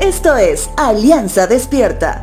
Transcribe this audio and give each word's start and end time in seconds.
Esto 0.00 0.36
es 0.36 0.70
Alianza 0.76 1.46
Despierta. 1.46 2.22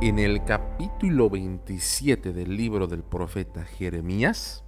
En 0.00 0.18
el 0.18 0.42
capítulo 0.44 1.28
27 1.28 2.32
del 2.32 2.56
libro 2.56 2.86
del 2.86 3.02
profeta 3.02 3.64
Jeremías, 3.64 4.64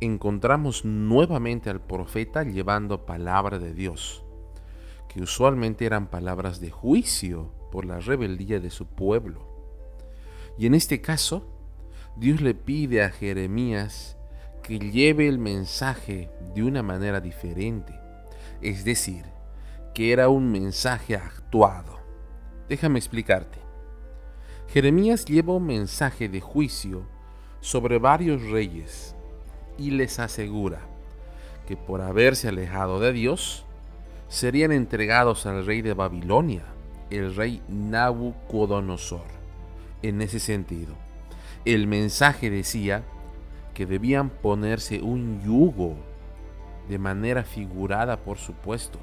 encontramos 0.00 0.86
nuevamente 0.86 1.68
al 1.68 1.82
profeta 1.82 2.44
llevando 2.44 3.04
palabra 3.04 3.58
de 3.58 3.74
Dios, 3.74 4.24
que 5.06 5.20
usualmente 5.20 5.84
eran 5.84 6.06
palabras 6.06 6.60
de 6.60 6.70
juicio 6.70 7.52
por 7.70 7.84
la 7.84 8.00
rebeldía 8.00 8.58
de 8.58 8.70
su 8.70 8.86
pueblo. 8.86 9.46
Y 10.56 10.64
en 10.64 10.74
este 10.74 11.02
caso, 11.02 11.46
Dios 12.16 12.40
le 12.40 12.54
pide 12.54 13.04
a 13.04 13.10
Jeremías 13.10 14.17
que 14.68 14.78
lleve 14.78 15.26
el 15.28 15.38
mensaje 15.38 16.30
de 16.54 16.62
una 16.62 16.82
manera 16.82 17.20
diferente, 17.20 17.98
es 18.60 18.84
decir, 18.84 19.24
que 19.94 20.12
era 20.12 20.28
un 20.28 20.52
mensaje 20.52 21.16
actuado. 21.16 21.98
Déjame 22.68 22.98
explicarte. 22.98 23.58
Jeremías 24.68 25.24
lleva 25.24 25.54
un 25.54 25.64
mensaje 25.64 26.28
de 26.28 26.42
juicio 26.42 27.08
sobre 27.60 27.98
varios 27.98 28.42
reyes 28.42 29.16
y 29.78 29.92
les 29.92 30.18
asegura 30.18 30.80
que 31.66 31.78
por 31.78 32.02
haberse 32.02 32.48
alejado 32.48 33.00
de 33.00 33.14
Dios, 33.14 33.64
serían 34.28 34.72
entregados 34.72 35.46
al 35.46 35.64
rey 35.64 35.80
de 35.80 35.94
Babilonia, 35.94 36.64
el 37.08 37.34
rey 37.34 37.62
Nabucodonosor. 37.68 39.24
En 40.02 40.20
ese 40.20 40.40
sentido, 40.40 40.94
el 41.64 41.86
mensaje 41.86 42.50
decía 42.50 43.02
que 43.78 43.86
debían 43.86 44.28
ponerse 44.28 45.00
un 45.00 45.40
yugo, 45.40 45.94
de 46.88 46.98
manera 46.98 47.44
figurada 47.44 48.16
por 48.16 48.36
supuesto, 48.36 48.98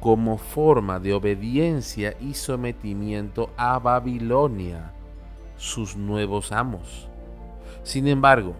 como 0.00 0.38
forma 0.38 0.98
de 0.98 1.12
obediencia 1.12 2.16
y 2.20 2.34
sometimiento 2.34 3.50
a 3.56 3.78
Babilonia, 3.78 4.90
sus 5.56 5.94
nuevos 5.94 6.50
amos. 6.50 7.08
Sin 7.84 8.08
embargo, 8.08 8.56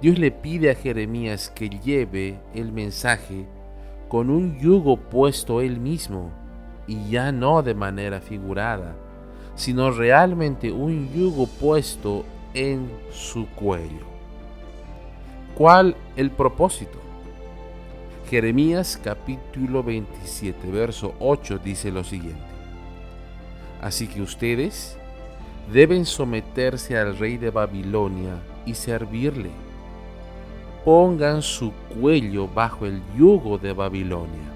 Dios 0.00 0.20
le 0.20 0.30
pide 0.30 0.70
a 0.70 0.76
Jeremías 0.76 1.50
que 1.50 1.68
lleve 1.68 2.38
el 2.54 2.70
mensaje 2.70 3.46
con 4.08 4.30
un 4.30 4.56
yugo 4.60 4.98
puesto 4.98 5.62
él 5.62 5.80
mismo, 5.80 6.30
y 6.86 7.10
ya 7.10 7.32
no 7.32 7.64
de 7.64 7.74
manera 7.74 8.20
figurada, 8.20 8.94
sino 9.56 9.90
realmente 9.90 10.70
un 10.70 11.12
yugo 11.12 11.48
puesto 11.48 12.24
en 12.54 12.88
su 13.10 13.48
cuello. 13.48 14.19
¿Cuál 15.54 15.94
el 16.16 16.30
propósito? 16.30 16.98
Jeremías 18.30 18.98
capítulo 19.02 19.82
27, 19.82 20.70
verso 20.70 21.14
8 21.18 21.58
dice 21.58 21.90
lo 21.90 22.04
siguiente. 22.04 22.40
Así 23.82 24.06
que 24.06 24.22
ustedes 24.22 24.96
deben 25.72 26.06
someterse 26.06 26.96
al 26.96 27.18
rey 27.18 27.36
de 27.36 27.50
Babilonia 27.50 28.40
y 28.64 28.74
servirle. 28.74 29.50
Pongan 30.84 31.42
su 31.42 31.72
cuello 32.00 32.48
bajo 32.48 32.86
el 32.86 33.02
yugo 33.18 33.58
de 33.58 33.72
Babilonia. 33.72 34.54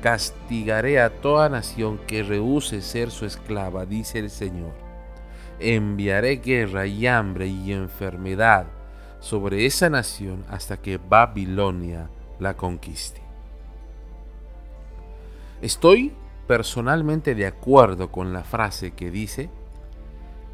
Castigaré 0.00 1.00
a 1.00 1.10
toda 1.10 1.48
nación 1.48 1.98
que 2.06 2.22
rehúse 2.22 2.80
ser 2.80 3.10
su 3.10 3.26
esclava, 3.26 3.84
dice 3.84 4.20
el 4.20 4.30
Señor. 4.30 4.72
Enviaré 5.58 6.36
guerra 6.36 6.86
y 6.86 7.06
hambre 7.06 7.48
y 7.48 7.72
enfermedad 7.72 8.77
sobre 9.20 9.66
esa 9.66 9.90
nación 9.90 10.44
hasta 10.48 10.76
que 10.76 10.98
Babilonia 10.98 12.10
la 12.38 12.56
conquiste. 12.56 13.20
Estoy 15.60 16.14
personalmente 16.46 17.34
de 17.34 17.46
acuerdo 17.46 18.10
con 18.10 18.32
la 18.32 18.44
frase 18.44 18.92
que 18.92 19.10
dice 19.10 19.50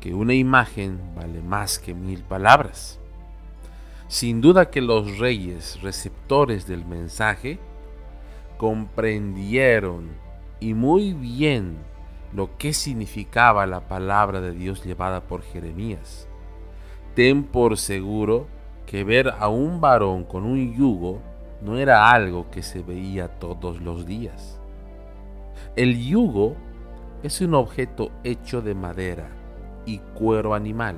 que 0.01 0.15
una 0.15 0.35
imagen 0.35 0.99
vale 1.15 1.41
más 1.43 1.79
que 1.79 1.95
mil 1.95 2.23
palabras. 2.23 2.99
Sin 4.09 4.41
duda 4.41 4.71
que 4.71 4.81
los 4.81 5.19
reyes 5.19 5.81
receptores 5.83 6.67
del 6.67 6.85
mensaje 6.85 7.59
comprendieron 8.59 10.09
y 10.61 10.75
muy 10.75 11.13
bien 11.13 11.79
lo 12.33 12.57
que 12.59 12.73
significaba 12.73 13.67
la 13.67 13.89
palabra 13.89 14.41
de 14.41 14.53
Dios 14.53 14.85
llevada 14.85 15.23
por 15.23 15.43
Jeremías. 15.43 16.29
Ten 17.15 17.45
por 17.45 17.79
seguro 17.79 18.47
que 18.87 19.05
ver 19.05 19.33
a 19.39 19.49
un 19.49 19.81
varón 19.81 20.25
con 20.25 20.45
un 20.45 20.75
yugo 20.75 21.21
no 21.63 21.79
era 21.79 22.11
algo 22.11 22.51
que 22.51 22.63
se 22.63 22.83
veía 22.83 23.29
todos 23.29 23.81
los 23.81 24.05
días. 24.05 24.59
El 25.77 26.05
yugo 26.05 26.57
es 27.23 27.41
un 27.41 27.55
objeto 27.55 28.11
hecho 28.23 28.61
de 28.63 28.75
madera 28.75 29.29
y 29.87 29.99
cuero 29.99 30.55
animal 30.55 30.97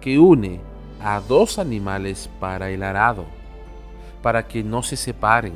que 0.00 0.18
une 0.18 0.60
a 1.02 1.20
dos 1.20 1.58
animales 1.58 2.30
para 2.40 2.70
el 2.70 2.82
arado, 2.82 3.24
para 4.22 4.46
que 4.46 4.62
no 4.62 4.82
se 4.82 4.96
separen, 4.96 5.54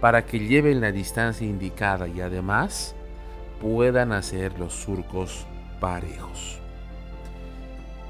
para 0.00 0.26
que 0.26 0.38
lleven 0.38 0.80
la 0.80 0.92
distancia 0.92 1.46
indicada 1.46 2.06
y 2.06 2.20
además 2.20 2.94
puedan 3.60 4.12
hacer 4.12 4.58
los 4.58 4.74
surcos 4.74 5.46
parejos. 5.80 6.63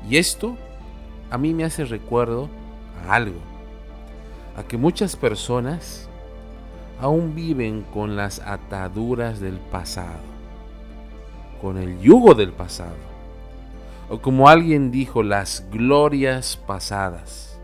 Y 0.08 0.18
esto 0.18 0.56
a 1.30 1.38
mí 1.38 1.54
me 1.54 1.64
hace 1.64 1.84
recuerdo 1.84 2.48
a 3.06 3.14
algo, 3.14 3.40
a 4.56 4.62
que 4.62 4.76
muchas 4.76 5.16
personas 5.16 6.08
aún 7.00 7.34
viven 7.34 7.82
con 7.92 8.16
las 8.16 8.40
ataduras 8.40 9.40
del 9.40 9.58
pasado, 9.58 10.20
con 11.60 11.78
el 11.78 11.98
yugo 12.00 12.34
del 12.34 12.52
pasado, 12.52 12.96
o 14.10 14.20
como 14.20 14.48
alguien 14.48 14.90
dijo, 14.90 15.22
las 15.22 15.64
glorias 15.70 16.56
pasadas. 16.56 17.58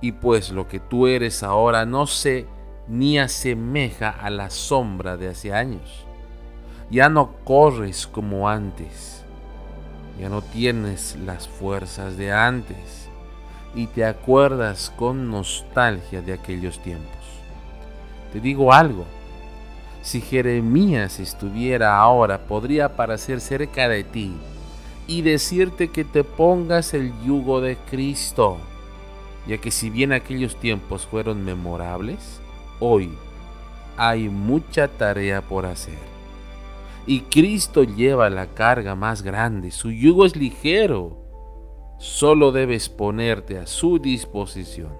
Y 0.00 0.12
pues 0.12 0.50
lo 0.50 0.68
que 0.68 0.78
tú 0.78 1.06
eres 1.06 1.42
ahora 1.42 1.84
no 1.86 2.06
se 2.06 2.46
ni 2.86 3.18
asemeja 3.18 4.10
a 4.10 4.30
la 4.30 4.50
sombra 4.50 5.16
de 5.16 5.28
hace 5.28 5.52
años. 5.52 6.04
Ya 6.90 7.08
no 7.08 7.32
corres 7.44 8.06
como 8.06 8.48
antes 8.48 9.24
ya 10.18 10.28
no 10.28 10.42
tienes 10.42 11.16
las 11.24 11.46
fuerzas 11.46 12.16
de 12.16 12.32
antes 12.32 13.08
y 13.74 13.86
te 13.86 14.04
acuerdas 14.04 14.92
con 14.96 15.30
nostalgia 15.30 16.22
de 16.22 16.32
aquellos 16.32 16.82
tiempos. 16.82 17.08
Te 18.32 18.40
digo 18.40 18.72
algo, 18.72 19.04
si 20.02 20.20
Jeremías 20.20 21.20
estuviera 21.20 21.98
ahora, 21.98 22.38
podría 22.38 22.86
aparecer 22.86 23.40
cerca 23.40 23.88
de 23.88 24.04
ti 24.04 24.34
y 25.06 25.22
decirte 25.22 25.88
que 25.88 26.04
te 26.04 26.24
pongas 26.24 26.94
el 26.94 27.12
yugo 27.24 27.60
de 27.60 27.76
Cristo, 27.90 28.58
ya 29.46 29.58
que 29.58 29.70
si 29.70 29.88
bien 29.90 30.12
aquellos 30.12 30.58
tiempos 30.58 31.06
fueron 31.06 31.44
memorables, 31.44 32.40
hoy 32.80 33.10
hay 33.96 34.28
mucha 34.28 34.88
tarea 34.88 35.42
por 35.42 35.66
hacer 35.66 36.17
y 37.08 37.22
Cristo 37.22 37.84
lleva 37.84 38.28
la 38.28 38.48
carga 38.48 38.94
más 38.94 39.22
grande, 39.22 39.70
su 39.70 39.90
yugo 39.90 40.26
es 40.26 40.36
ligero. 40.36 41.16
Solo 41.96 42.52
debes 42.52 42.90
ponerte 42.90 43.58
a 43.58 43.66
su 43.66 43.98
disposición, 43.98 44.92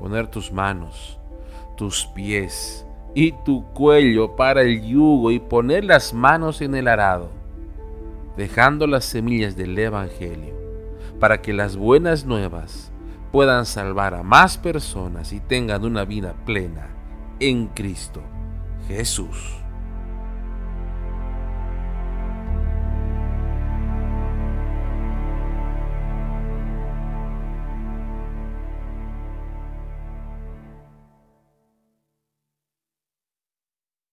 poner 0.00 0.26
tus 0.26 0.50
manos, 0.50 1.20
tus 1.76 2.06
pies 2.06 2.84
y 3.14 3.30
tu 3.44 3.64
cuello 3.72 4.34
para 4.34 4.62
el 4.62 4.84
yugo 4.84 5.30
y 5.30 5.38
poner 5.38 5.84
las 5.84 6.12
manos 6.12 6.60
en 6.60 6.74
el 6.74 6.88
arado, 6.88 7.30
dejando 8.36 8.88
las 8.88 9.04
semillas 9.04 9.56
del 9.56 9.78
Evangelio, 9.78 10.54
para 11.20 11.40
que 11.40 11.52
las 11.52 11.76
buenas 11.76 12.26
nuevas 12.26 12.90
puedan 13.30 13.64
salvar 13.64 14.12
a 14.14 14.24
más 14.24 14.58
personas 14.58 15.32
y 15.32 15.38
tengan 15.38 15.84
una 15.84 16.04
vida 16.04 16.34
plena 16.44 16.88
en 17.38 17.68
Cristo 17.68 18.22
Jesús. 18.88 19.65